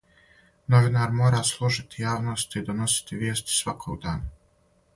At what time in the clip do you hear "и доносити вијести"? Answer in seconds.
2.61-3.57